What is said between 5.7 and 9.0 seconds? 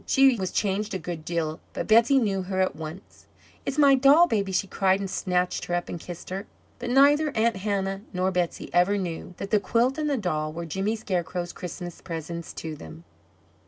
up and kissed her. But neither Aunt Hannah nor Betsey ever